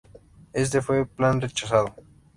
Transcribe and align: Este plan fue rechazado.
Este 0.53 0.81
plan 0.81 1.33
fue 1.39 1.41
rechazado. 1.47 1.93